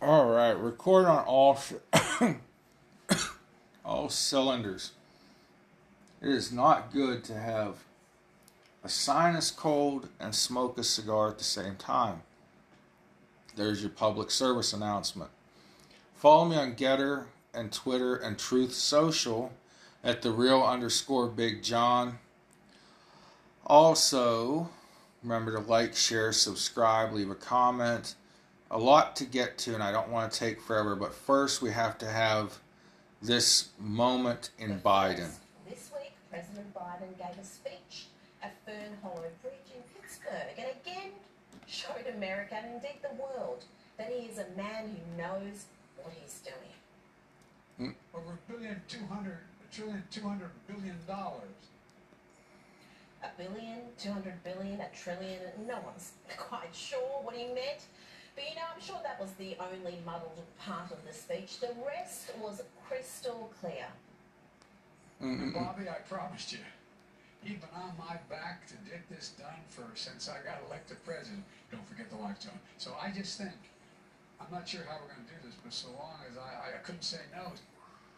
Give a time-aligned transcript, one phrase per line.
[0.00, 1.58] All right, record on all
[3.84, 4.92] all cylinders.
[6.22, 7.78] It is not good to have
[8.84, 12.22] a sinus cold and smoke a cigar at the same time.
[13.56, 15.30] There's your public service announcement.
[16.14, 19.52] Follow me on Gettr and Twitter and Truth Social
[20.04, 22.20] at the real underscore Big John.
[23.66, 24.68] Also,
[25.24, 28.14] remember to like, share, subscribe, leave a comment
[28.70, 30.94] a lot to get to, and I don't want to take forever.
[30.96, 32.58] But first, we have to have
[33.22, 35.30] this moment in Biden.
[35.68, 38.06] This week, President Biden gave a speech
[38.42, 41.10] at Fern Hollow Bridge in Pittsburgh and again
[41.66, 43.64] showed America and indeed the world
[43.98, 45.66] that he is a man who knows
[46.02, 47.90] what he's doing.
[47.90, 48.16] Hmm?
[48.16, 49.38] Over a billion two hundred,
[49.68, 51.42] a trillion two hundred billion dollars.
[53.22, 57.82] A billion, two hundred billion, a trillion, no one's quite sure what he meant.
[58.38, 61.58] But you know, I'm sure that was the only muddled part of the speech.
[61.58, 63.90] The rest was crystal clear.
[65.18, 66.62] Bobby, I promised you.
[67.42, 71.42] He'd been on my back to get this done for since I got elected president.
[71.72, 72.54] Don't forget the lights on.
[72.78, 73.58] So I just think,
[74.40, 76.82] I'm not sure how we're going to do this, but so long as I, I
[76.86, 77.50] couldn't say no.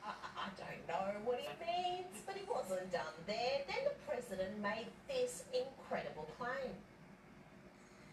[0.04, 3.64] I, I don't know what he means, but he wasn't done there.
[3.64, 6.76] Then the president made this incredible claim.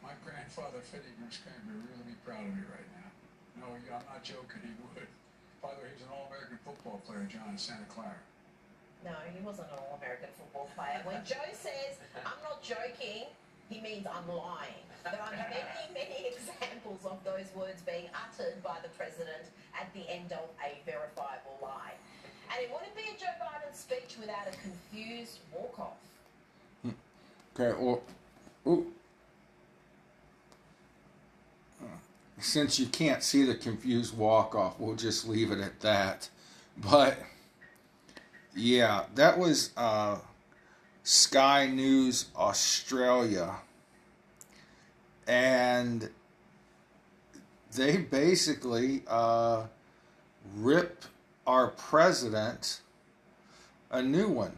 [0.07, 3.11] My grandfather, Fitty Muscane, would really be proud of me right now.
[3.59, 5.11] No, I'm not joking, he would.
[5.59, 8.15] By the way, he was an All-American football player, John, in Santa Clara.
[9.03, 11.03] No, he wasn't an All-American football player.
[11.03, 13.27] When Joe says, I'm not joking,
[13.67, 14.87] he means I'm lying.
[15.03, 20.07] There are many, many examples of those words being uttered by the president at the
[20.07, 21.99] end of a verifiable lie.
[22.47, 25.99] And it wouldn't be a Joe Biden speech without a confused walk-off.
[26.79, 26.95] Hmm.
[27.51, 27.99] Okay, well,
[28.63, 28.87] ooh.
[32.39, 36.29] Since you can't see the confused walk off, we'll just leave it at that.
[36.77, 37.17] But
[38.55, 40.17] yeah, that was uh,
[41.03, 43.55] Sky News Australia.
[45.27, 46.09] And
[47.75, 49.63] they basically uh,
[50.55, 51.03] rip
[51.45, 52.81] our president
[53.91, 54.57] a new one.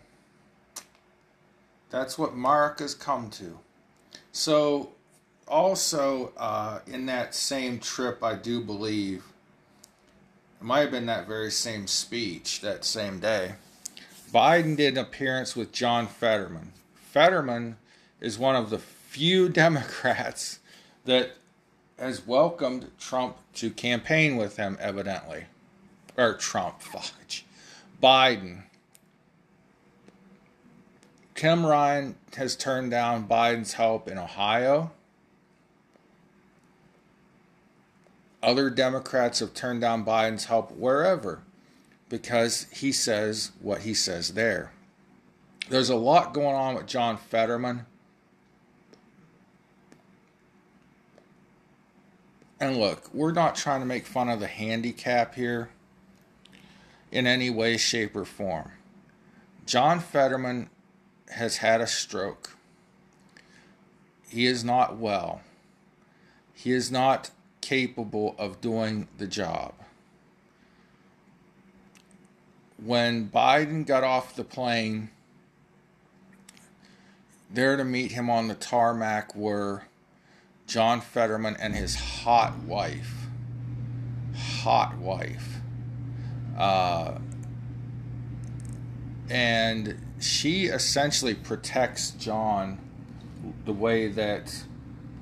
[1.90, 3.58] That's what Mark has come to.
[4.32, 4.92] So
[5.50, 9.24] also uh, in that same trip, I do believe
[10.60, 13.56] it might have been that very same speech that same day.
[14.34, 16.74] Biden did an appearance with John Fetterman.
[16.96, 17.78] Fetterman
[18.22, 20.60] is one of the few Democrats
[21.06, 21.32] that
[21.98, 25.46] has welcomed Trump to campaign with him, evidently.
[26.18, 27.14] Or Trump, fuck.
[28.02, 28.64] Biden.
[31.36, 34.92] Tim Ryan has turned down Biden's help in Ohio.
[38.42, 41.42] Other Democrats have turned down Biden's help wherever
[42.08, 44.72] because he says what he says there.
[45.70, 47.86] There's a lot going on with John Fetterman.
[52.60, 55.70] And look, we're not trying to make fun of the handicap here
[57.12, 58.72] in any way, shape, or form.
[59.66, 60.70] John Fetterman
[61.30, 62.58] has had a stroke.
[64.28, 65.42] He is not well.
[66.54, 67.32] He is not
[67.62, 69.74] capable of doing the job.
[72.84, 75.10] When Biden got off the plane,
[77.52, 79.84] there to meet him on the tarmac were
[80.68, 83.28] John Fetterman and his hot wife.
[84.36, 85.56] Hot wife.
[86.58, 87.16] Uh,
[89.30, 92.80] and she essentially protects John
[93.66, 94.64] the way that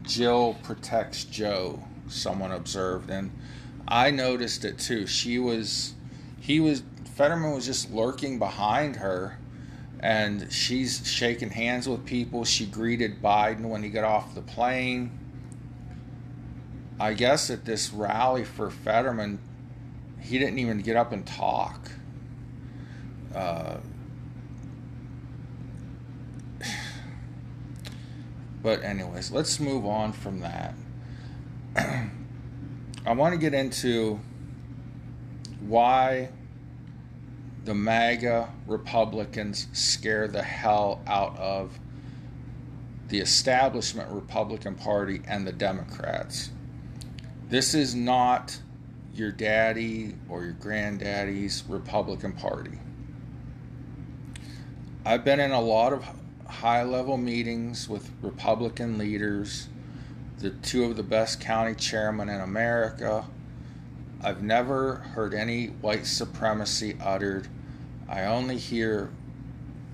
[0.03, 3.31] Jill protects Joe someone observed, and
[3.87, 5.07] I noticed it too.
[5.07, 5.93] She was,
[6.39, 6.83] he was,
[7.15, 9.37] Fetterman was just lurking behind her,
[9.99, 12.45] and she's shaking hands with people.
[12.45, 15.17] She greeted Biden when he got off the plane.
[16.99, 19.39] I guess at this rally for Fetterman,
[20.19, 21.91] he didn't even get up and talk.
[23.33, 23.77] Uh,
[28.63, 30.73] but anyways, let's move on from that.
[31.77, 34.19] I want to get into
[35.61, 36.29] why
[37.65, 41.77] the MAGA Republicans scare the hell out of
[43.09, 46.49] the establishment Republican Party and the Democrats.
[47.49, 48.59] This is not
[49.13, 52.79] your daddy or your granddaddy's Republican Party.
[55.05, 56.05] I've been in a lot of
[56.45, 59.69] high level meetings with Republican leaders
[60.39, 63.25] the two of the best county chairmen in America,
[64.23, 67.47] I've never heard any white supremacy uttered.
[68.07, 69.09] I only hear,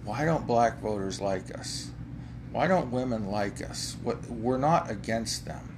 [0.03, 1.91] why don't black voters like us?
[2.51, 3.95] Why don't women like us?
[4.03, 5.69] What, we're not against them.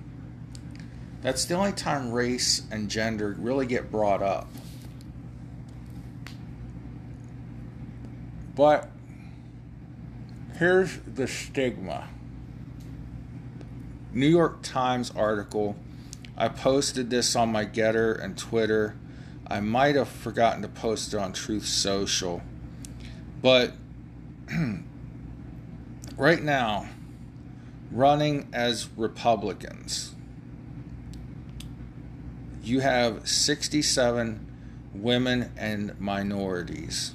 [1.21, 4.47] That's the only time race and gender really get brought up.
[8.55, 8.89] But
[10.57, 12.09] here's the stigma.
[14.15, 15.75] New York Times article.
[16.37, 18.95] I posted this on my Gettr and Twitter.
[19.45, 22.41] I might have forgotten to post it on Truth Social.
[23.41, 23.73] But
[26.17, 26.87] right now,
[27.91, 30.15] running as Republicans,
[32.63, 34.47] you have 67
[34.93, 37.13] women and minorities.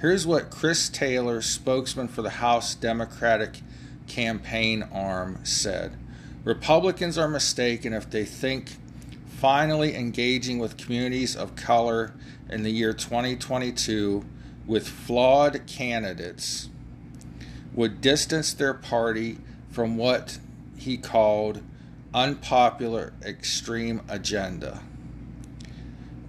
[0.00, 3.60] Here's what Chris Taylor, spokesman for the House Democratic
[4.06, 5.98] campaign arm, said
[6.46, 8.76] Republicans are mistaken if they think
[9.26, 12.14] finally engaging with communities of color
[12.48, 14.24] in the year 2022
[14.64, 16.68] with flawed candidates
[17.74, 19.38] would distance their party
[19.72, 20.38] from what
[20.76, 21.60] he called
[22.14, 24.82] unpopular extreme agenda.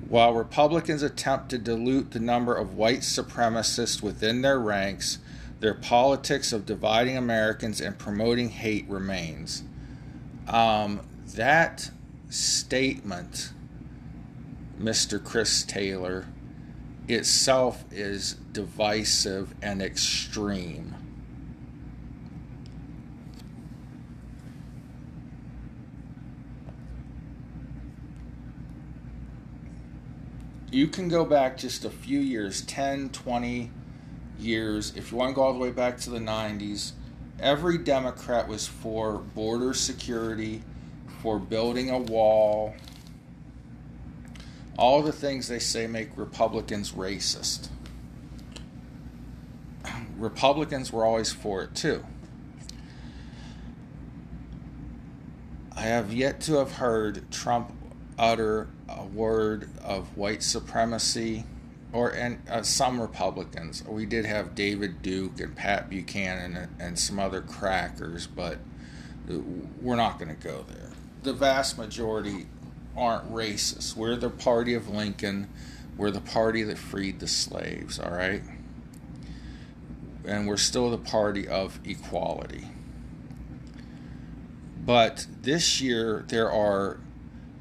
[0.09, 5.19] While Republicans attempt to dilute the number of white supremacists within their ranks,
[5.59, 9.61] their politics of dividing Americans and promoting hate remains.
[10.47, 11.01] Um,
[11.35, 11.91] that
[12.29, 13.51] statement,
[14.79, 15.23] Mr.
[15.23, 16.25] Chris Taylor,
[17.07, 20.95] itself is divisive and extreme.
[30.77, 33.71] you can go back just a few years 10 20
[34.37, 36.91] years if you want to go all the way back to the 90s
[37.39, 40.61] every democrat was for border security
[41.21, 42.75] for building a wall.
[44.77, 47.69] All the things they say make republicans racist.
[50.17, 52.05] Republicans were always for it too.
[55.75, 57.71] I have yet to have heard trump
[58.17, 61.45] utter a word of white supremacy,
[61.97, 63.83] or and uh, some Republicans.
[63.83, 68.59] We did have David Duke and Pat Buchanan and, and some other crackers, but
[69.81, 70.91] we're not going to go there.
[71.23, 72.45] The vast majority
[72.95, 73.95] aren't racist.
[73.95, 75.49] We're the party of Lincoln.
[75.97, 78.43] We're the party that freed the slaves, all right?
[80.23, 82.67] And we're still the party of equality.
[84.85, 86.99] But this year, there are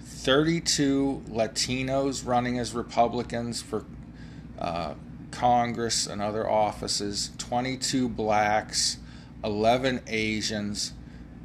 [0.00, 3.86] 32 Latinos running as Republicans for
[4.66, 4.94] uh,
[5.30, 8.98] Congress and other offices, 22 blacks,
[9.44, 10.92] 11 Asians,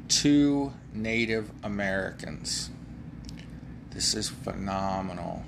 [0.08, 2.70] 2 Native Americans.
[3.90, 5.44] This is phenomenal.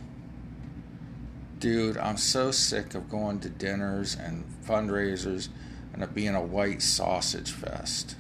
[1.59, 5.49] Dude, I'm so sick of going to dinners and fundraisers
[5.93, 8.15] and it being a white sausage fest.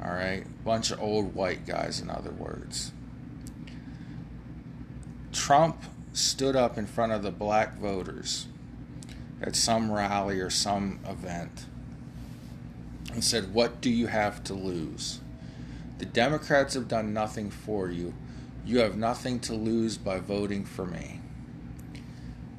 [0.00, 0.44] All right?
[0.64, 2.92] Bunch of old white guys, in other words.
[5.32, 5.82] Trump
[6.14, 8.46] stood up in front of the black voters
[9.42, 11.66] at some rally or some event
[13.12, 15.20] and said, What do you have to lose?
[15.98, 18.14] The Democrats have done nothing for you.
[18.64, 21.20] You have nothing to lose by voting for me.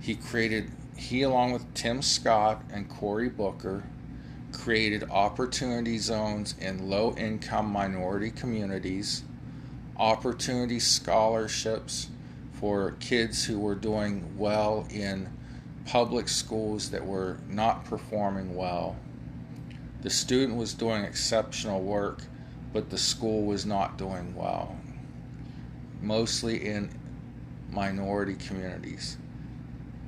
[0.02, 3.84] He created, he along with Tim Scott and Cory Booker,
[4.52, 9.24] created opportunity zones in low income minority communities,
[9.98, 12.10] opportunity scholarships
[12.60, 15.30] for kids who were doing well in
[15.86, 18.96] public schools that were not performing well.
[20.02, 22.24] The student was doing exceptional work,
[22.74, 24.76] but the school was not doing well,
[26.02, 26.90] mostly in
[27.72, 29.18] minority communities.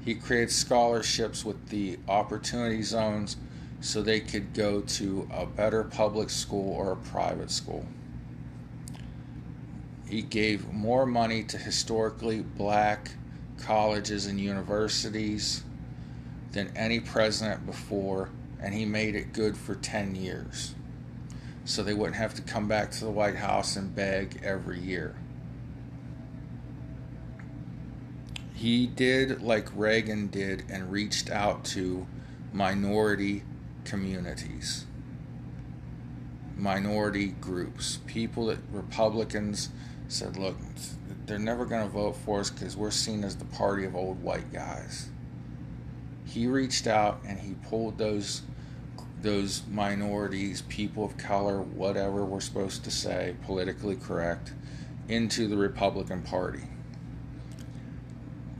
[0.05, 3.37] He created scholarships with the opportunity zones
[3.81, 7.85] so they could go to a better public school or a private school
[10.09, 13.11] he gave more money to historically black
[13.57, 15.63] colleges and universities
[16.53, 18.29] than any president before,
[18.61, 20.75] and he made it good for 10 years.
[21.65, 25.15] So they wouldn't have to come back to the White House and beg every year.
[28.53, 32.07] He did like Reagan did and reached out to
[32.53, 33.43] minority
[33.83, 34.85] communities,
[36.55, 39.69] minority groups, people that Republicans
[40.07, 40.55] said, look,
[41.25, 44.21] they're never going to vote for us because we're seen as the party of old
[44.23, 45.09] white guys.
[46.25, 48.41] He reached out and he pulled those
[49.21, 54.53] those minorities, people of color, whatever we're supposed to say, politically correct,
[55.09, 56.61] into the Republican Party.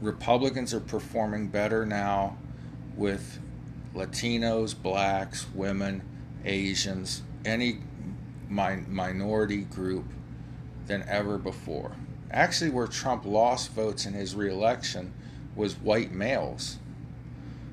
[0.00, 2.36] Republicans are performing better now
[2.96, 3.38] with
[3.94, 6.02] Latinos, blacks, women,
[6.44, 7.78] Asians, any
[8.48, 10.04] mi- minority group
[10.88, 11.92] than ever before.
[12.30, 15.12] Actually, where Trump lost votes in his reelection
[15.54, 16.78] was white males.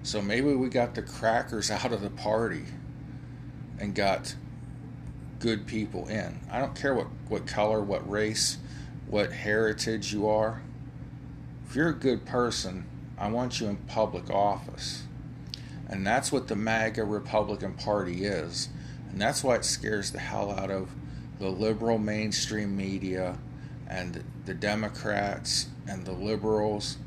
[0.03, 2.65] So maybe we got the crackers out of the party
[3.79, 4.35] and got
[5.39, 6.39] good people in.
[6.49, 8.57] I don't care what, what color, what race,
[9.07, 10.61] what heritage you are.
[11.67, 12.85] If you're a good person,
[13.17, 15.03] I want you in public office.
[15.87, 18.69] And that's what the MAGA Republican Party is.
[19.11, 20.89] And that's why it scares the hell out of
[21.39, 23.37] the liberal mainstream media
[23.87, 26.97] and the Democrats and the liberals.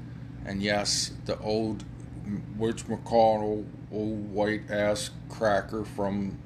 [0.45, 1.85] And yes, the old
[2.25, 6.39] Mitch McConnell, old white ass cracker from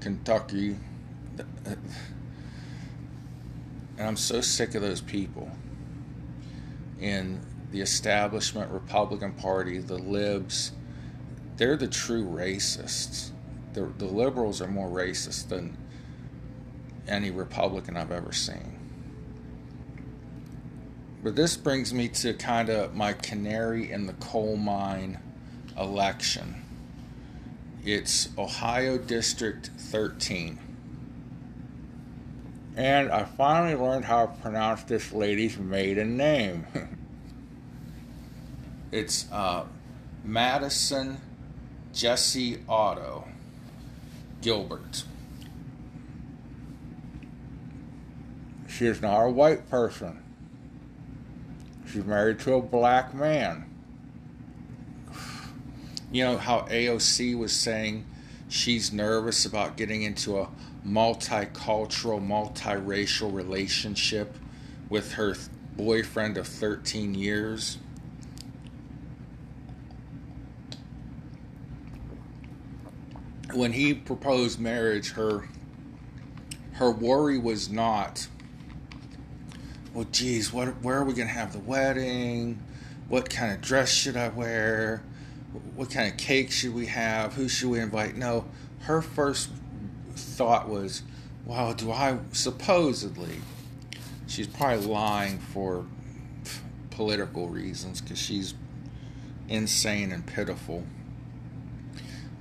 [0.00, 0.76] Kentucky.
[3.96, 5.50] And I'm so sick of those people
[7.00, 10.72] in the establishment Republican Party, the libs.
[11.56, 13.30] They're the true racists.
[13.74, 15.76] The, the liberals are more racist than
[17.08, 18.78] any Republican I've ever seen.
[21.22, 25.18] But this brings me to kind of my canary in the coal mine
[25.76, 26.64] election.
[27.84, 30.58] It's Ohio District 13.
[32.76, 36.66] And I finally learned how to pronounce this lady's maiden name.
[38.92, 39.64] it's uh,
[40.22, 41.20] Madison
[41.92, 43.26] Jesse Otto
[44.40, 45.02] Gilbert.
[48.78, 50.22] She is not a white person.
[51.90, 53.64] She's married to a black man.
[56.12, 58.06] You know how AOC was saying
[58.48, 60.48] she's nervous about getting into a
[60.86, 64.36] multicultural, multiracial relationship
[64.88, 65.34] with her
[65.76, 67.78] boyfriend of 13 years?
[73.52, 75.48] When he proposed marriage, her
[76.74, 78.28] her worry was not
[79.94, 82.62] well, geez, what, where are we going to have the wedding?
[83.08, 85.02] What kind of dress should I wear?
[85.74, 87.34] What kind of cake should we have?
[87.34, 88.16] Who should we invite?
[88.16, 88.44] No,
[88.80, 89.50] her first
[90.14, 91.02] thought was,
[91.44, 93.36] wow, do I supposedly?
[94.26, 95.86] She's probably lying for
[96.90, 98.54] political reasons because she's
[99.48, 100.84] insane and pitiful.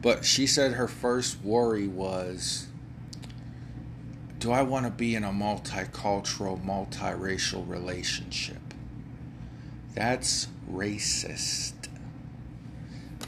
[0.01, 2.68] But she said her first worry was
[4.39, 8.62] do I want to be in a multicultural, multiracial relationship?
[9.96, 11.74] That's racist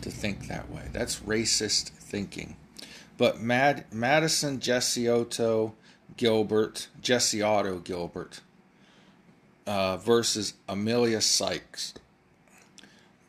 [0.01, 0.83] to think that way.
[0.93, 2.55] That's racist thinking.
[3.17, 5.73] But Mad- Madison Gesiotto
[6.15, 8.41] Gilbert, Gesiotto Gilbert
[9.65, 11.93] uh, versus Amelia Sykes.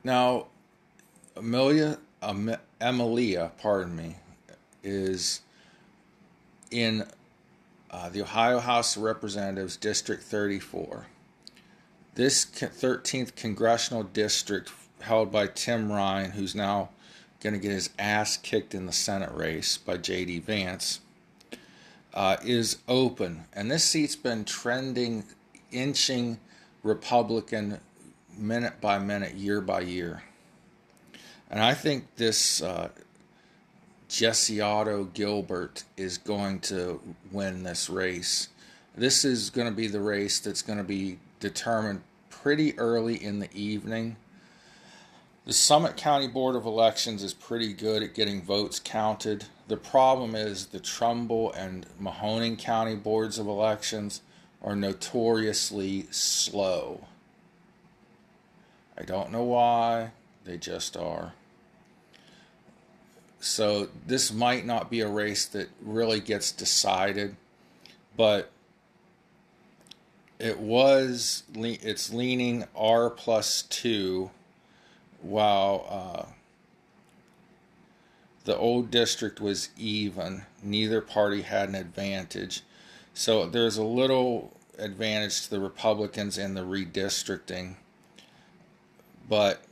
[0.05, 0.47] Now,
[1.37, 1.99] Amelia,
[2.81, 4.17] Emilia, pardon me,
[4.83, 5.41] is
[6.71, 7.07] in
[7.91, 11.07] uh, the Ohio House of Representatives, District 34.
[12.15, 14.71] This 13th congressional district,
[15.01, 16.91] held by Tim Ryan, who's now
[17.41, 20.41] going to get his ass kicked in the Senate race by J.D.
[20.41, 21.01] Vance,
[22.15, 23.45] uh, is open.
[23.53, 25.25] And this seat's been trending,
[25.73, 26.39] inching
[26.83, 27.81] Republican
[28.37, 30.23] minute by minute, year by year.
[31.51, 32.91] And I think this uh,
[34.11, 37.01] Gesiotto Gilbert is going to
[37.31, 38.49] win this race.
[38.97, 43.39] This is going to be the race that's going to be determined pretty early in
[43.39, 44.17] the evening.
[45.47, 49.45] The Summit County Board of Elections is pretty good at getting votes counted.
[49.69, 54.23] The problem is the Trumbull and Mahoning County Boards of Elections
[54.61, 57.07] are notoriously slow.
[58.99, 60.11] I don't know why,
[60.45, 61.33] they just are.
[63.41, 67.37] So this might not be a race that really gets decided,
[68.15, 68.51] but
[70.39, 74.31] it was it's leaning R plus two,
[75.23, 76.33] while uh,
[78.45, 80.45] the old district was even.
[80.63, 82.63] Neither party had an advantage,
[83.15, 87.77] so there's a little advantage to the Republicans in the redistricting,
[89.27, 89.63] but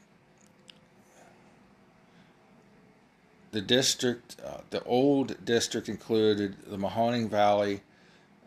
[3.50, 7.82] the district, uh, the old district included the Mahoning Valley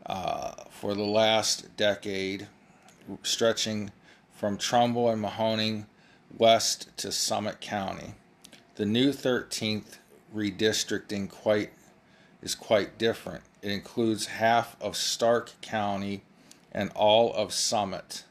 [0.06, 2.48] uh, for the last decade,
[3.24, 3.92] stretching
[4.32, 5.86] from Trumbull and Mahoning
[6.38, 8.14] west to Summit County.
[8.76, 9.98] The new 13th
[10.34, 11.72] redistricting quite
[12.42, 13.44] is quite different.
[13.62, 16.24] It includes half of Stark County
[16.72, 18.24] and all of Summit.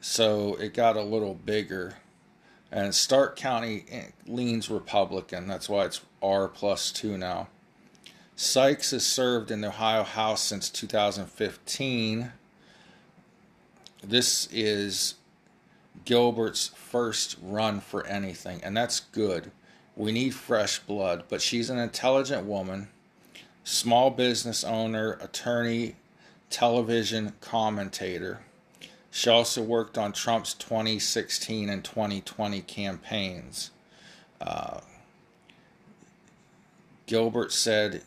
[0.00, 1.96] So it got a little bigger.
[2.70, 3.84] And Stark County
[4.26, 5.46] leans Republican.
[5.46, 7.48] That's why it's R plus two now.
[8.36, 12.32] Sykes has served in the Ohio House since 2015.
[14.04, 15.14] This is
[16.04, 19.50] Gilbert's first run for anything, and that's good.
[19.96, 22.88] We need fresh blood, but she's an intelligent woman,
[23.64, 25.96] small business owner, attorney,
[26.48, 28.40] television commentator.
[29.10, 33.70] She also worked on Trump's 2016 and 2020 campaigns.
[34.40, 34.80] Uh,
[37.06, 38.02] Gilbert said,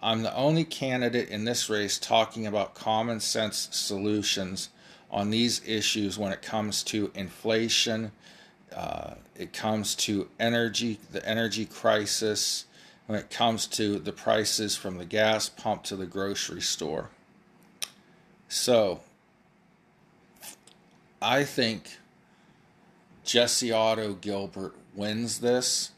[0.00, 4.70] I'm the only candidate in this race talking about common sense solutions
[5.10, 8.12] on these issues when it comes to inflation,
[8.74, 12.66] uh, it comes to energy, the energy crisis,
[13.06, 17.10] when it comes to the prices from the gas pump to the grocery store.
[18.48, 19.00] So,
[21.22, 21.98] I think
[23.24, 25.92] Gesiotto Gilbert wins this.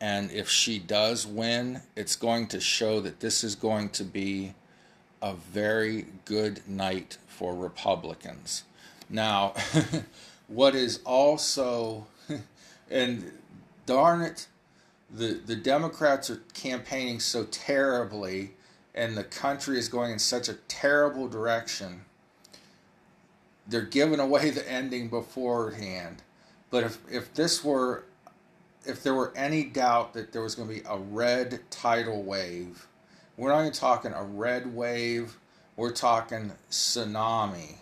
[0.00, 4.54] And if she does win, it's going to show that this is going to be
[5.20, 8.62] a very good night for Republicans.
[9.10, 9.54] Now,
[10.48, 12.06] what is also,
[12.90, 13.32] and
[13.86, 14.46] darn it,
[15.10, 18.52] the, the Democrats are campaigning so terribly,
[18.94, 22.02] and the country is going in such a terrible direction.
[23.68, 26.22] They're giving away the ending beforehand.
[26.70, 28.04] But if, if this were
[28.86, 32.86] if there were any doubt that there was going to be a red tidal wave,
[33.36, 35.36] we're not even talking a red wave,
[35.76, 37.76] we're talking tsunami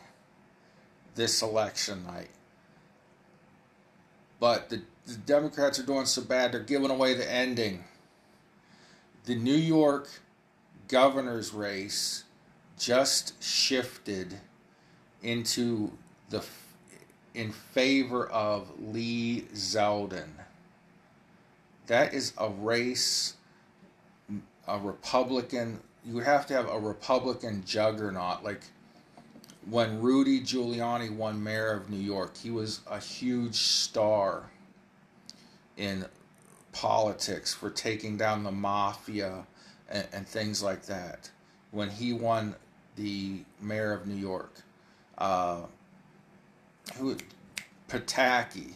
[1.15, 2.31] this election night.
[4.41, 7.85] But the, the Democrats are doing so bad, they're giving away the ending.
[9.25, 10.09] The New York
[10.89, 12.25] governor's race
[12.79, 14.41] just shifted
[15.23, 15.93] into
[16.31, 16.45] the
[17.35, 20.31] in favor of Lee Zeldin
[21.87, 23.35] that is a race,
[24.67, 25.81] a Republican.
[26.05, 28.45] You have to have a Republican juggernaut.
[28.45, 28.63] Like
[29.69, 34.51] when Rudy Giuliani won mayor of New York, he was a huge star
[35.77, 36.05] in
[36.73, 39.47] politics for taking down the mafia
[39.89, 41.31] and, and things like that.
[41.71, 42.55] When he won
[42.97, 44.63] the mayor of New York,
[45.19, 45.63] uh,
[46.97, 47.17] who
[47.89, 48.73] Pataki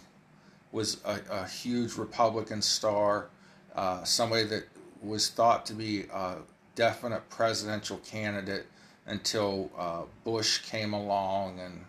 [0.72, 3.28] was a, a huge Republican star,
[3.74, 4.68] uh, somebody that
[5.02, 6.36] was thought to be a
[6.74, 8.66] definite presidential candidate
[9.06, 11.84] until uh, Bush came along, and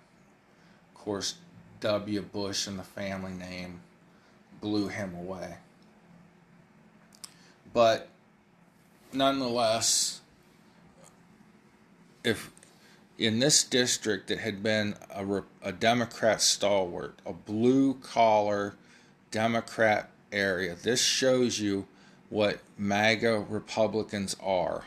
[0.94, 1.36] of course,
[1.82, 2.22] W.
[2.22, 3.82] Bush and the family name
[4.60, 5.56] blew him away.
[7.74, 8.10] But
[9.14, 10.22] nonetheless,
[12.24, 12.52] if
[13.22, 18.74] in this district that had been a, a Democrat stalwart, a blue collar
[19.30, 20.76] Democrat area.
[20.76, 21.86] This shows you
[22.30, 24.86] what MAGA Republicans are.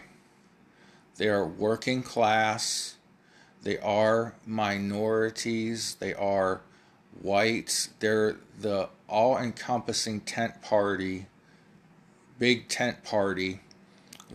[1.17, 2.97] They are working class,
[3.63, 6.63] they are minorities, they are
[7.23, 11.27] whites, they're the all encompassing tent party,
[12.41, 13.61] big tent party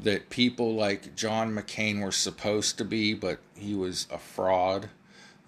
[0.02, 4.90] that people like John McCain were supposed to be, but he was a fraud.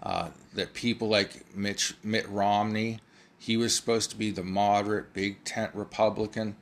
[0.01, 2.99] Uh, that people like Mitch, Mitt Romney,
[3.37, 6.55] he was supposed to be the moderate, big tent Republican.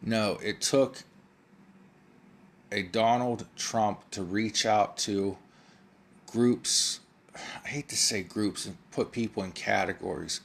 [0.00, 1.02] No, it took
[2.72, 5.36] a Donald Trump to reach out to
[6.26, 7.00] groups.
[7.34, 10.40] I hate to say groups and put people in categories,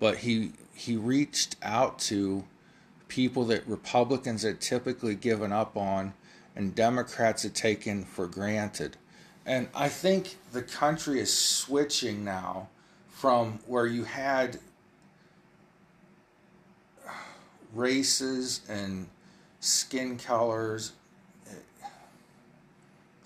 [0.00, 2.44] but he he reached out to
[3.06, 6.14] people that Republicans had typically given up on
[6.56, 8.96] and Democrats had taken for granted.
[9.46, 12.68] And I think the country is switching now
[13.10, 14.58] from where you had
[17.74, 19.08] races and
[19.60, 20.92] skin colors.
[21.44, 21.62] There's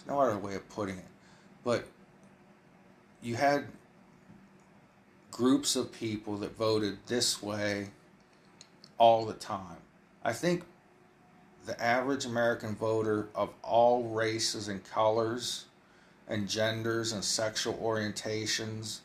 [0.08, 1.04] no other way of putting it.
[1.62, 1.86] But
[3.22, 3.66] you had
[5.30, 7.90] groups of people that voted this way
[8.96, 9.76] all the time.
[10.24, 10.64] I think
[11.64, 15.66] the average American voter of all races and colors
[16.28, 19.00] and genders and sexual orientations,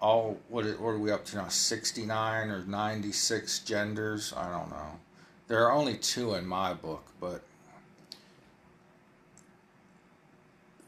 [0.00, 1.48] all what, what are we up to now?
[1.48, 4.32] 69 or 96 genders?
[4.36, 5.00] I don't know.
[5.48, 7.42] There are only two in my book, but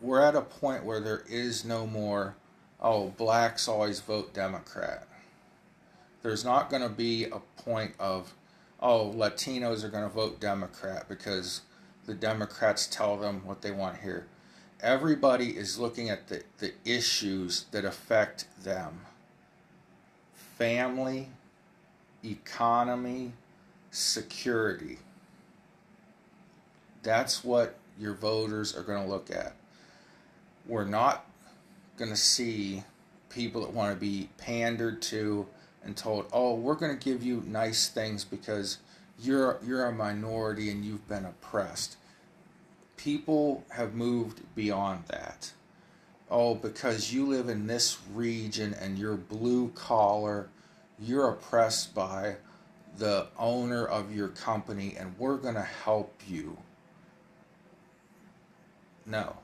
[0.00, 2.36] we're at a point where there is no more,
[2.80, 5.08] oh, blacks always vote Democrat.
[6.22, 8.34] There's not going to be a point of
[8.82, 11.62] oh, Latinos are going to vote Democrat because
[12.06, 14.26] the Democrats tell them what they want here.
[14.82, 19.00] Everybody is looking at the, the issues that affect them.
[20.58, 21.30] family,
[22.24, 23.32] economy,
[23.90, 24.98] security.
[27.02, 29.54] That's what your voters are going to look at.
[30.66, 31.26] We're not
[31.98, 32.84] going to see
[33.30, 35.46] people that want to be pandered to
[35.84, 38.78] and told, "Oh, we're going to give you nice things because
[39.20, 41.96] you're you're a minority and you've been oppressed."
[43.02, 45.52] People have moved beyond that.
[46.30, 50.50] Oh, because you live in this region and you're blue collar,
[50.98, 52.36] you're oppressed by
[52.98, 56.58] the owner of your company and we're going to help you.
[59.06, 59.38] No.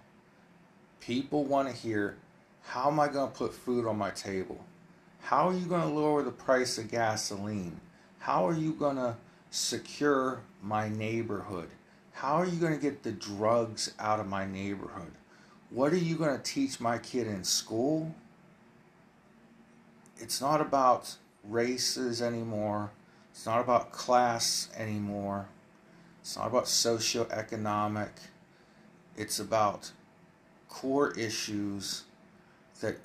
[1.00, 2.18] People want to hear
[2.60, 4.62] how am I going to put food on my table?
[5.20, 7.80] How are you going to lower the price of gasoline?
[8.18, 9.16] How are you going to
[9.50, 11.70] secure my neighborhood?
[12.16, 15.12] How are you going to get the drugs out of my neighborhood?
[15.68, 18.14] What are you going to teach my kid in school?
[20.16, 22.90] It's not about races anymore.
[23.32, 25.48] It's not about class anymore.
[26.22, 28.12] It's not about socioeconomic.
[29.14, 29.92] It's about
[30.70, 32.04] core issues
[32.80, 32.96] that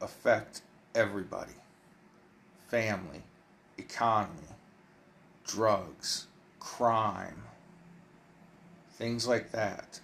[0.00, 0.62] affect
[0.94, 1.54] everybody
[2.68, 3.24] family,
[3.78, 4.54] economy,
[5.44, 6.28] drugs,
[6.60, 7.42] crime,
[8.98, 10.00] things like that.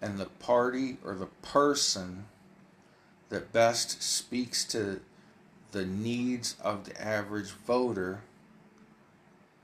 [0.00, 2.26] And the party or the person
[3.30, 5.00] that best speaks to
[5.72, 8.20] the needs of the average voter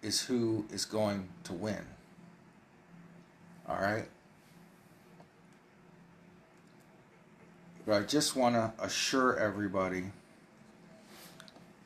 [0.01, 1.85] is who is going to win.
[3.68, 4.09] All right?
[7.85, 10.05] But I just want to assure everybody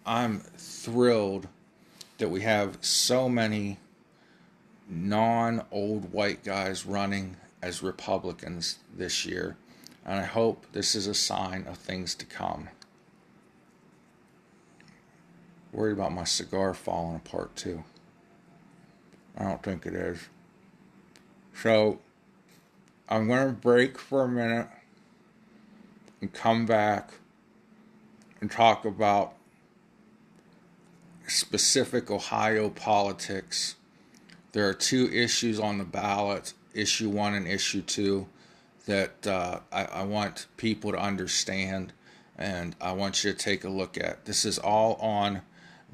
[0.05, 1.47] I'm thrilled
[2.19, 3.79] that we have so many
[4.93, 9.57] non old white guys running as Republicans this year.
[10.05, 12.69] And I hope this is a sign of things to come.
[15.73, 17.85] Worried about my cigar falling apart too.
[19.39, 20.19] I don't think it is.
[21.55, 22.01] So
[23.09, 24.69] I'm going to break for a minute
[26.21, 27.15] and come back
[28.41, 29.35] and talk about
[31.27, 33.77] specific Ohio politics.
[34.53, 38.27] There are two issues on the ballot issue one and issue two
[38.87, 41.93] that uh, I, I want people to understand
[42.37, 44.25] and I want you to take a look at.
[44.25, 45.43] This is all on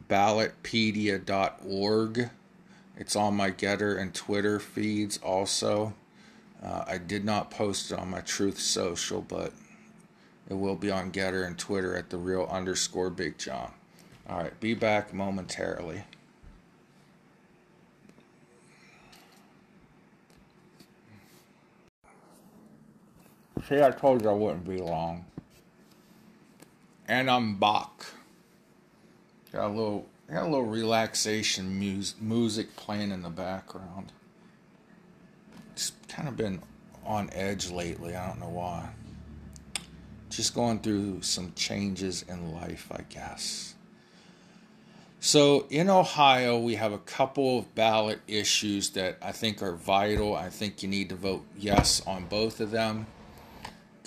[0.08, 2.30] ballotpedia.org.
[2.96, 5.92] It's on my Gettr and Twitter feeds also.
[6.62, 9.52] Uh, I did not post it on my Truth Social, but
[10.48, 13.72] it will be on Gettr and Twitter at the real underscore Big John.
[14.28, 16.02] All right, be back momentarily.
[23.68, 25.26] See, I told you I wouldn't be long.
[27.06, 28.06] And I'm back.
[29.52, 34.12] Got a little, got a little relaxation music, music playing in the background.
[35.72, 36.62] It's kind of been
[37.04, 38.16] on edge lately.
[38.16, 38.88] I don't know why
[40.30, 43.74] just going through some changes in life, I guess.
[45.20, 50.36] So in Ohio, we have a couple of ballot issues that I think are vital.
[50.36, 53.06] I think you need to vote yes on both of them.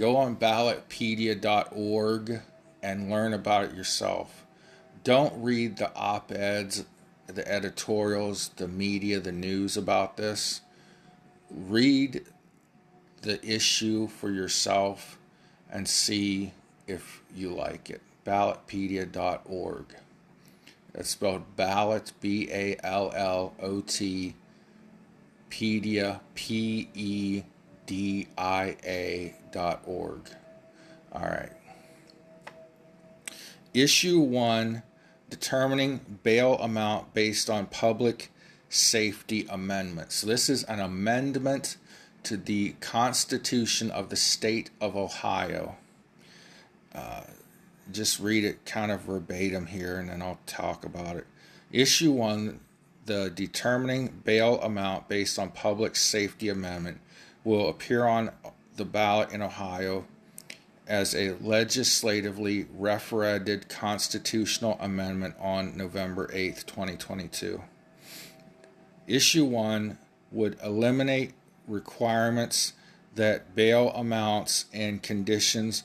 [0.01, 2.41] Go on ballotpedia.org
[2.81, 4.47] and learn about it yourself.
[5.03, 6.85] Don't read the op eds,
[7.27, 10.61] the editorials, the media, the news about this.
[11.51, 12.25] Read
[13.21, 15.19] the issue for yourself
[15.69, 16.53] and see
[16.87, 18.01] if you like it.
[18.25, 19.85] Ballotpedia.org.
[20.95, 24.33] It's spelled ballot, B A L L O T,
[25.51, 27.43] pedia, P E
[27.91, 30.21] D I A dot org.
[31.11, 31.51] All right.
[33.73, 34.83] Issue one
[35.29, 38.31] determining bail amount based on public
[38.69, 40.13] safety amendment.
[40.13, 41.75] So, this is an amendment
[42.23, 45.75] to the Constitution of the State of Ohio.
[46.95, 47.23] Uh,
[47.91, 51.27] just read it kind of verbatim here and then I'll talk about it.
[51.73, 52.57] Issue 1
[53.05, 57.01] The determining bail amount based on public safety amendment
[57.43, 58.31] will appear on
[58.75, 60.05] the ballot in Ohio
[60.87, 67.61] as a legislatively referended constitutional amendment on November 8th, 2022.
[69.07, 69.97] Issue 1
[70.31, 71.33] would eliminate
[71.67, 72.73] requirements
[73.15, 75.83] that bail amounts and conditions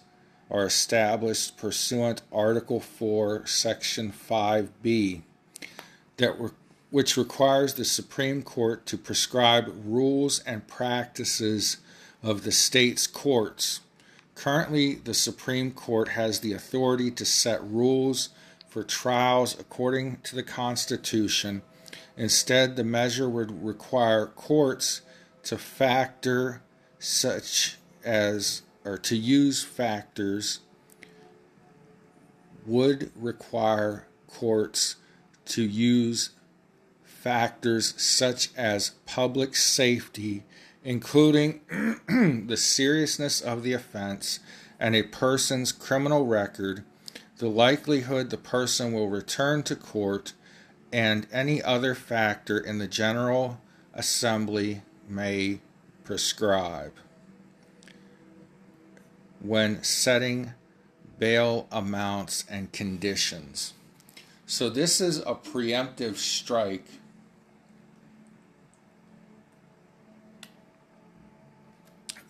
[0.51, 5.23] are established pursuant Article 4, Section 5B,
[6.19, 6.51] that re-
[6.91, 11.79] which requires the Supreme Court to prescribe rules and practices
[12.23, 13.81] of the state's courts.
[14.35, 18.29] Currently, the Supreme Court has the authority to set rules
[18.69, 21.63] for trials according to the Constitution.
[22.17, 25.01] Instead, the measure would require courts
[25.45, 26.63] to factor
[26.99, 30.61] such as, or to use factors,
[32.67, 34.97] would require courts
[35.47, 36.31] to use
[37.27, 40.45] factors such as public safety,
[40.85, 41.61] including
[42.47, 44.39] the seriousness of the offense
[44.79, 46.85] and a person's criminal record,
[47.39, 50.35] the likelihood the person will return to court,
[50.93, 53.61] and any other factor in the General
[53.93, 55.59] Assembly may
[56.05, 56.93] prescribe
[59.41, 60.53] when setting
[61.19, 63.75] bail amounts and conditions.
[64.47, 66.87] So, this is a preemptive strike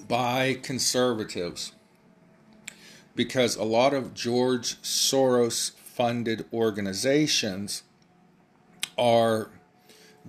[0.09, 1.73] by conservatives
[3.15, 7.83] because a lot of George Soros funded organizations
[8.99, 9.51] are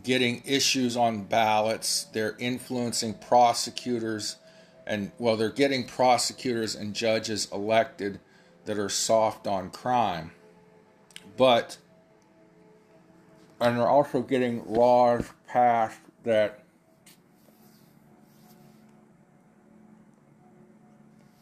[0.04, 4.38] getting issues on ballots, they're influencing prosecutors,
[4.86, 8.20] and well, they're getting prosecutors and judges elected
[8.66, 10.32] that are soft on crime.
[11.36, 11.78] But,
[13.60, 16.64] and they're also getting laws passed that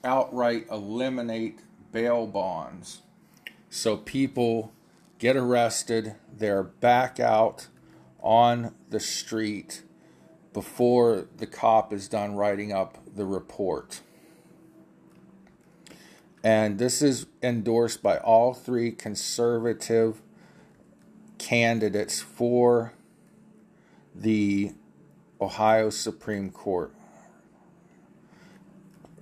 [0.06, 1.60] outright eliminate
[1.92, 3.02] bail bonds.
[3.70, 4.72] So people
[5.20, 7.68] get arrested, they're back out
[8.22, 9.84] on the street
[10.54, 14.00] before the cop is done writing up the report.
[16.42, 20.22] And this is endorsed by all three conservative
[21.38, 22.94] candidates for
[24.14, 24.72] the
[25.42, 26.95] Ohio Supreme Court.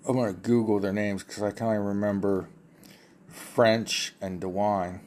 [0.05, 2.49] I'm to Google their names because I can only remember
[3.27, 4.99] French and DeWine.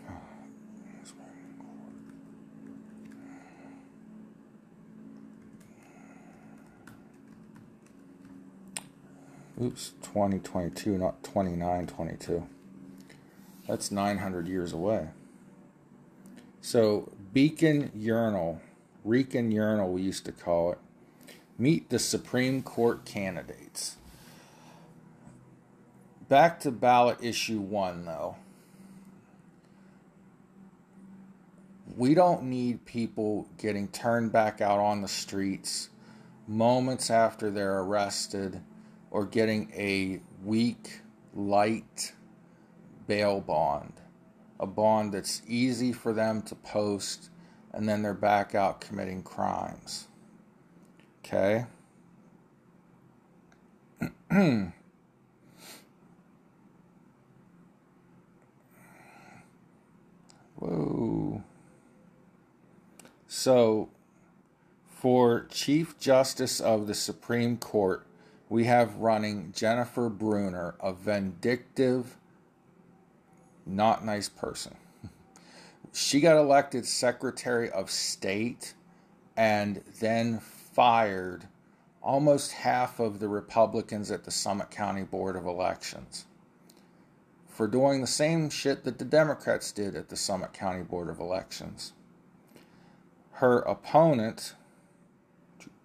[9.63, 12.47] Oops, 2022, not 2922.
[13.69, 15.09] That's 900 years away.
[16.63, 18.61] So, Beacon Urinal,
[19.05, 20.79] Rican Urinal, we used to call it,
[21.59, 23.97] meet the Supreme Court candidates.
[26.29, 28.37] Back to ballot issue one, though.
[31.97, 35.91] We don't need people getting turned back out on the streets
[36.47, 38.61] moments after they're arrested
[39.11, 41.01] or getting a weak,
[41.35, 42.13] light
[43.07, 43.93] bail bond.
[44.59, 47.31] A bond that's easy for them to post
[47.73, 50.09] and then they're back out committing crimes.
[51.25, 51.67] Okay?
[60.57, 61.43] Whoa.
[63.29, 63.89] So,
[64.85, 68.07] for Chief Justice of the Supreme Court,
[68.49, 72.17] we have running Jennifer Brunner, a vindictive,
[73.67, 74.77] not nice person.
[75.93, 78.75] She got elected Secretary of State
[79.37, 81.49] and then fired
[82.03, 86.27] almost half of the Republicans at the Summit County Board of Elections
[87.57, 91.19] for doing the same shit that the Democrats did at the Summit County Board of
[91.19, 91.95] Elections.
[93.33, 94.55] Her opponent,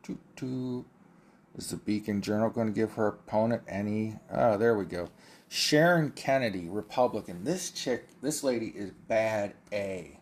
[0.10, 4.18] is the Beacon Journal going to give her opponent any?
[4.30, 5.08] Oh, there we go.
[5.48, 7.46] Sharon Kennedy, Republican.
[7.46, 10.20] This chick, this lady is bad A.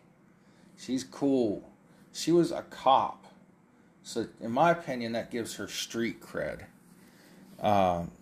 [0.76, 1.68] She's cool.
[2.12, 3.26] She was a cop.
[4.04, 6.66] So, in my opinion, that gives her street cred.
[7.60, 8.12] Um,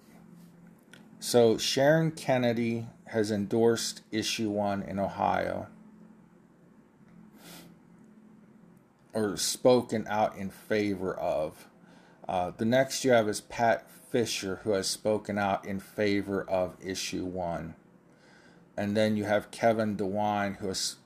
[1.20, 5.66] so, Sharon Kennedy has endorsed issue one in Ohio
[9.12, 11.66] or spoken out in favor of.
[12.28, 16.76] Uh, the next you have is Pat Fischer, who has spoken out in favor of
[16.84, 17.74] issue one.
[18.76, 20.96] And then you have Kevin DeWine, who has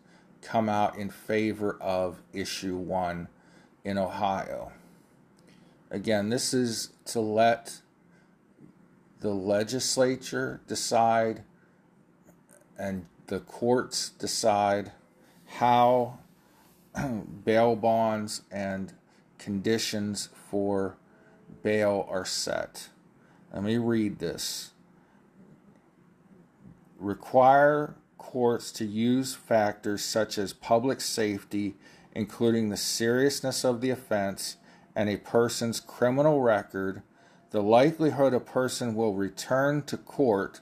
[0.42, 3.28] come out in favor of issue one
[3.84, 4.72] in Ohio.
[5.90, 7.80] Again, this is to let
[9.20, 11.44] the legislature decide
[12.82, 14.90] and the courts decide
[15.58, 16.18] how
[17.44, 18.92] bail bonds and
[19.38, 20.96] conditions for
[21.62, 22.88] bail are set.
[23.54, 24.72] Let me read this.
[26.98, 31.76] Require courts to use factors such as public safety,
[32.16, 34.56] including the seriousness of the offense
[34.96, 37.02] and a person's criminal record,
[37.50, 40.60] the likelihood a person will return to court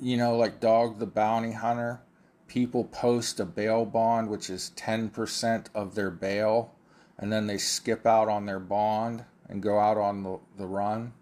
[0.00, 2.00] you know, like Dog the Bounty Hunter,
[2.46, 6.74] people post a bail bond, which is 10% of their bail,
[7.18, 11.12] and then they skip out on their bond and go out on the, the run.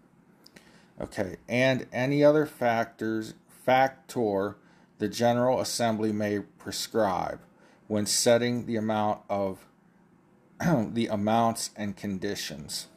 [0.99, 4.57] Okay, and any other factors, factor
[4.97, 7.39] the General Assembly may prescribe
[7.87, 9.65] when setting the amount of
[10.59, 12.87] the amounts and conditions.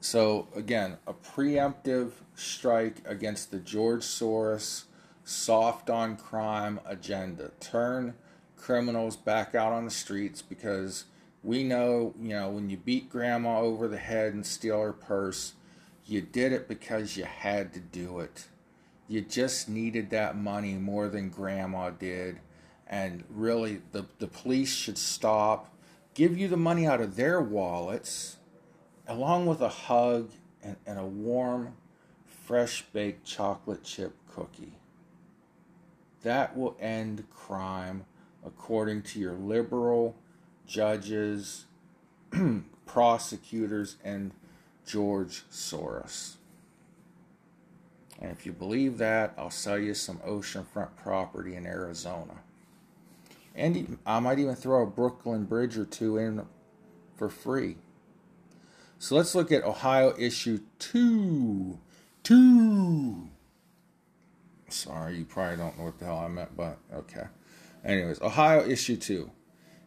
[0.00, 4.84] So again, a preemptive strike against the George Soros
[5.24, 7.50] soft on crime agenda.
[7.60, 8.14] Turn
[8.56, 11.04] criminals back out on the streets because
[11.42, 15.52] we know, you know, when you beat grandma over the head and steal her purse,
[16.06, 18.46] you did it because you had to do it.
[19.06, 22.40] You just needed that money more than grandma did.
[22.86, 25.74] And really, the, the police should stop,
[26.14, 28.38] give you the money out of their wallets
[29.10, 30.30] along with a hug
[30.62, 31.74] and, and a warm,
[32.26, 34.74] fresh baked chocolate chip cookie.
[36.22, 38.04] That will end crime
[38.46, 40.14] according to your liberal
[40.64, 41.64] judges,
[42.86, 44.30] prosecutors, and
[44.86, 46.36] George Soros.
[48.20, 52.34] And if you believe that, I'll sell you some oceanfront property in Arizona.
[53.56, 56.46] And I might even throw a Brooklyn Bridge or two in
[57.16, 57.76] for free.
[59.00, 61.78] So let's look at Ohio issue two.
[62.22, 63.28] Two.
[64.68, 67.24] Sorry, you probably don't know what the hell I meant, but okay.
[67.82, 69.30] Anyways, Ohio issue two.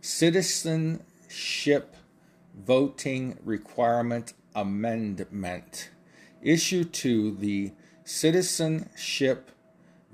[0.01, 1.95] Citizenship
[2.55, 5.91] Voting Requirement Amendment.
[6.41, 7.71] Issue two, the
[8.03, 9.51] Citizenship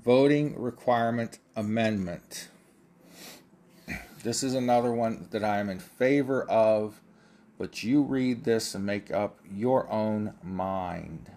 [0.04, 2.48] Voting Requirement Amendment.
[4.22, 7.00] This is another one that I am in favor of
[7.60, 11.30] but you read this and make up your own mind.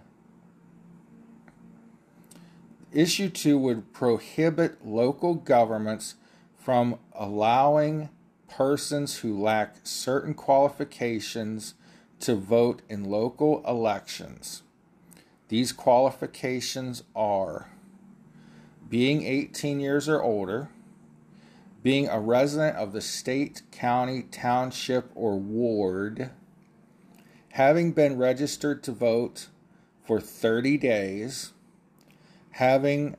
[2.94, 6.16] Issue 2 would prohibit local governments
[6.58, 8.08] from allowing
[8.48, 11.74] persons who lack certain qualifications
[12.22, 14.64] to vote in local elections.
[15.50, 17.70] These qualifications are
[18.88, 20.70] being 18 years or older,
[21.84, 26.32] being a resident of the state, county, township, or ward,
[27.52, 29.50] having been registered to vote
[30.02, 31.52] for 30 days,
[32.52, 33.15] having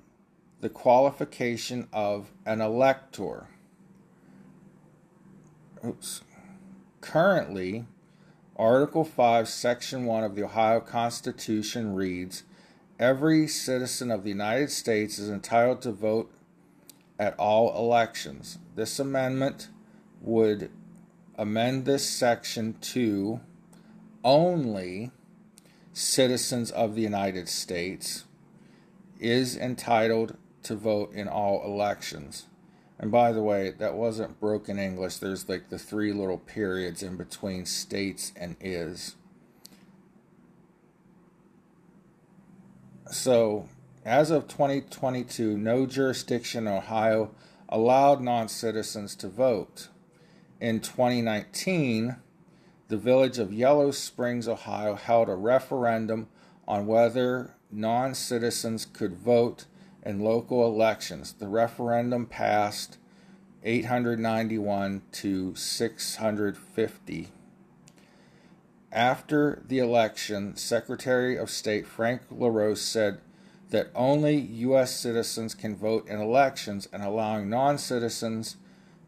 [0.60, 3.48] the qualification of an elector.
[5.86, 6.22] Oops.
[7.02, 7.84] Currently,
[8.56, 12.44] Article 5, Section 1 of the Ohio Constitution reads
[12.98, 16.33] Every citizen of the United States is entitled to vote
[17.18, 18.58] at all elections.
[18.74, 19.68] This amendment
[20.20, 20.70] would
[21.36, 23.40] amend this section to
[24.24, 25.10] only
[25.92, 28.24] citizens of the United States
[29.20, 32.46] is entitled to vote in all elections.
[32.98, 35.18] And by the way, that wasn't broken English.
[35.18, 39.16] There's like the three little periods in between states and is.
[43.10, 43.68] So
[44.04, 47.30] as of 2022, no jurisdiction in Ohio
[47.68, 49.88] allowed non citizens to vote.
[50.60, 52.16] In 2019,
[52.88, 56.28] the village of Yellow Springs, Ohio held a referendum
[56.68, 59.64] on whether non citizens could vote
[60.04, 61.32] in local elections.
[61.32, 62.98] The referendum passed
[63.62, 67.28] 891 to 650.
[68.92, 73.20] After the election, Secretary of State Frank LaRose said
[73.74, 74.94] that only U.S.
[74.94, 78.56] citizens can vote in elections and allowing non citizens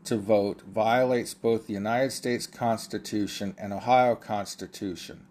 [0.03, 5.25] to vote violates both the United States Constitution and Ohio Constitution.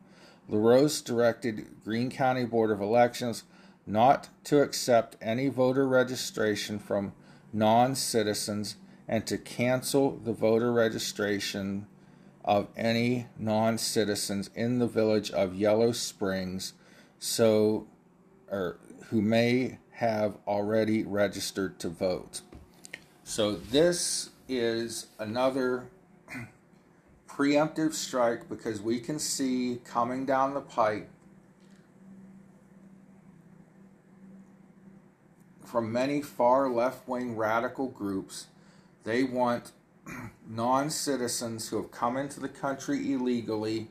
[0.48, 3.44] LaRose directed Greene County Board of Elections
[3.86, 7.12] not to accept any voter registration from
[7.52, 11.88] non citizens and to cancel the voter registration
[12.46, 16.72] of any non citizens in the village of Yellow Springs
[17.20, 17.86] so
[18.50, 18.78] or
[19.10, 22.42] who may have already registered to vote.
[23.24, 25.88] So, this is another
[27.28, 31.10] preemptive strike because we can see coming down the pike
[35.64, 38.48] from many far left wing radical groups.
[39.04, 39.72] They want
[40.48, 43.90] non citizens who have come into the country illegally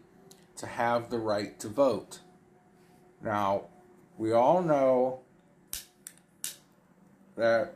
[0.56, 2.20] to have the right to vote.
[3.20, 3.64] Now,
[4.18, 5.20] we all know
[7.36, 7.74] that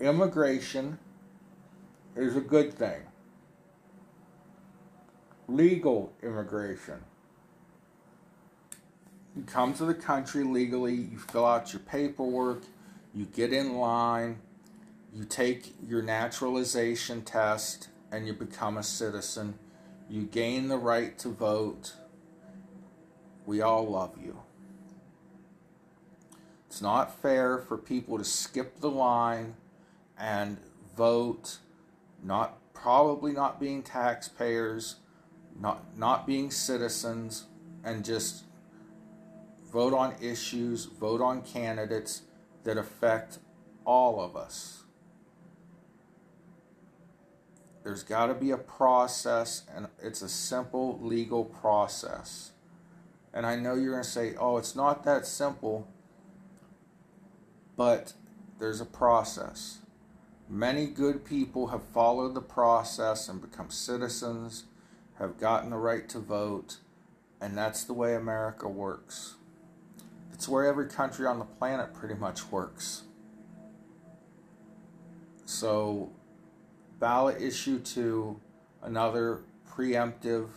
[0.00, 0.98] immigration
[2.14, 3.02] is a good thing.
[5.48, 7.02] Legal immigration.
[9.36, 12.62] You come to the country legally, you fill out your paperwork,
[13.14, 14.38] you get in line,
[15.14, 19.58] you take your naturalization test, and you become a citizen.
[20.08, 21.94] You gain the right to vote.
[23.46, 24.40] We all love you.
[26.66, 29.54] It's not fair for people to skip the line
[30.18, 30.58] and
[30.96, 31.58] vote,
[32.22, 34.96] not probably not being taxpayers,
[35.58, 37.46] not not being citizens,
[37.84, 38.44] and just
[39.72, 42.22] vote on issues, vote on candidates
[42.64, 43.38] that affect
[43.84, 44.82] all of us.
[47.84, 52.50] There's got to be a process, and it's a simple legal process.
[53.36, 55.86] And I know you're going to say, oh, it's not that simple,
[57.76, 58.14] but
[58.58, 59.80] there's a process.
[60.48, 64.64] Many good people have followed the process and become citizens,
[65.18, 66.78] have gotten the right to vote,
[67.38, 69.34] and that's the way America works.
[70.32, 73.02] It's where every country on the planet pretty much works.
[75.44, 76.10] So
[76.98, 78.40] ballot issue two,
[78.82, 80.48] another preemptive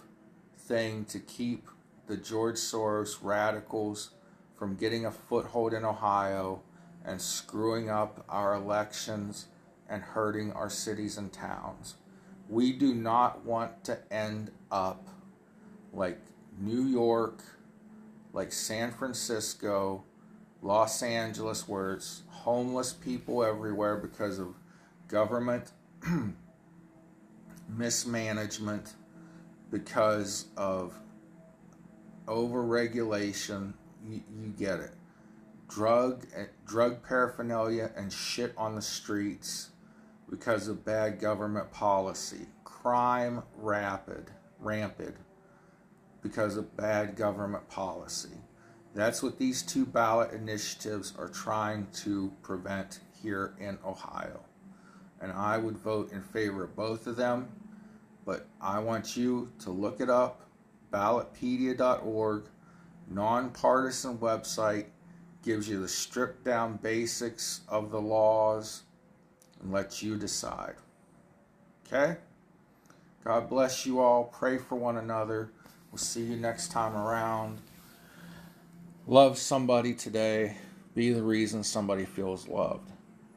[0.57, 1.67] thing to keep
[2.09, 4.09] the George Soros radicals
[4.57, 6.63] from getting a foothold in Ohio
[7.05, 9.45] and screwing up our elections
[9.87, 11.97] and hurting our cities and towns.
[12.49, 15.07] We do not want to end up
[15.93, 16.19] like
[16.59, 17.43] New York,
[18.33, 20.03] like San Francisco,
[20.63, 24.55] Los Angeles, where it's homeless people everywhere because of
[25.07, 25.73] government
[27.69, 28.95] mismanagement
[29.69, 30.99] because of
[32.29, 33.73] overregulation.
[34.07, 34.91] You, you get it.
[35.67, 39.69] Drug eh, drug paraphernalia and shit on the streets
[40.29, 42.47] because of bad government policy.
[42.63, 45.15] Crime rapid, rampant
[46.21, 48.37] because of bad government policy.
[48.95, 54.41] That's what these two ballot initiatives are trying to prevent here in Ohio
[55.21, 57.49] and I would vote in favor of both of them.
[58.25, 60.48] But I want you to look it up,
[60.91, 62.43] ballotpedia.org,
[63.09, 64.85] nonpartisan website,
[65.43, 68.83] gives you the stripped down basics of the laws
[69.61, 70.75] and lets you decide.
[71.87, 72.17] Okay?
[73.23, 74.25] God bless you all.
[74.25, 75.51] Pray for one another.
[75.91, 77.59] We'll see you next time around.
[79.07, 80.57] Love somebody today.
[80.93, 82.91] Be the reason somebody feels loved.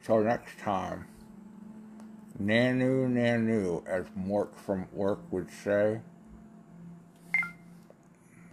[0.04, 1.06] Till next time.
[2.42, 6.00] Nanu Nanu, as Mork from Ork would say.